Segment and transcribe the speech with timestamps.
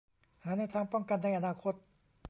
[0.43, 1.73] หาแนวทางป้องกันในอนาคต